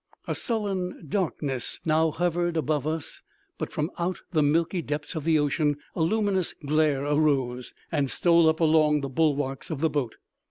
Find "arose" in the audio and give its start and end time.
7.03-7.71